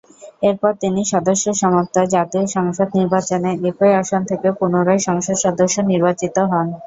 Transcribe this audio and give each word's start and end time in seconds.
এরপর 0.43 0.71
তিনি 0.83 1.01
সদস্য 1.11 1.45
সমাপ্ত 1.61 1.95
জাতীয় 2.13 2.45
সংসদ 2.55 2.87
নির্বাচনে 2.99 3.49
একই 3.61 3.93
আসন 4.01 4.21
থেকে 4.29 4.47
পুনরায় 4.59 5.01
সংসদ 5.07 5.35
সদস্য 5.45 5.75
নির্বাচিত 5.91 6.35
হন। 6.51 6.67